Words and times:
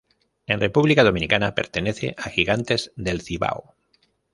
En 0.47 0.59
República 0.59 1.03
Dominicana 1.03 1.53
Pertenece 1.53 2.15
a 2.17 2.31
Gigantes 2.31 2.91
del 2.95 3.21
Cibao 3.21 3.75